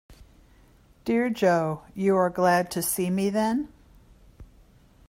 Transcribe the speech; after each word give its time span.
Dear 1.05 1.29
Jo, 1.29 1.83
you 1.93 2.15
are 2.17 2.31
glad 2.31 2.71
to 2.71 2.81
see 2.81 3.11
me, 3.11 3.29
then? 3.29 3.71